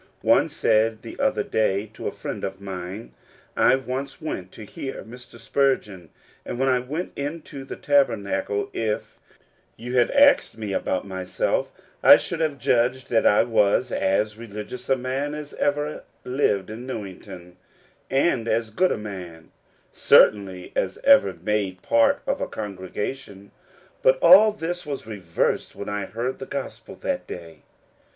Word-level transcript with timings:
One 0.23 0.49
said 0.49 1.03
the 1.03 1.19
other 1.19 1.43
day 1.43 1.85
to 1.93 2.07
a 2.07 2.11
friend 2.11 2.43
of 2.43 2.59
mine:" 2.59 3.13
I 3.55 3.75
once 3.75 4.19
went 4.19 4.51
to 4.53 4.63
hear 4.63 5.03
Mr. 5.03 5.37
Spurgeon, 5.37 6.09
and 6.43 6.57
when 6.57 6.69
I 6.69 6.79
went 6.79 7.11
into 7.15 7.63
the 7.63 7.75
Tabernacle 7.75 8.71
if 8.73 9.19
you 9.77 9.95
had 9.97 10.09
asked 10.09 10.57
me 10.57 10.73
about 10.73 11.05
myself 11.05 11.71
I 12.01 12.17
should 12.17 12.39
have 12.39 12.57
judged 12.57 13.11
that 13.11 13.27
I 13.27 13.43
was 13.43 13.91
as 13.91 14.39
religious 14.39 14.89
a 14.89 14.97
man 14.97 15.35
as 15.35 15.53
ever 15.53 16.03
lived 16.23 16.71
in 16.71 16.87
Newington, 16.87 17.57
and 18.09 18.47
as 18.47 18.71
good 18.71 18.91
a 18.91 18.97
man, 18.97 19.51
certainly, 19.91 20.73
as 20.75 20.97
ever 21.03 21.31
made 21.31 21.83
part 21.83 22.23
of 22.25 22.41
a 22.41 22.47
congregation; 22.47 23.51
but 24.01 24.17
all 24.19 24.51
this 24.51 24.83
was 24.83 25.05
reversed 25.05 25.75
when 25.75 25.89
I 25.89 26.07
heard 26.07 26.39
the 26.39 26.47
gospel 26.47 26.95
that 27.01 27.27
day. 27.27 27.61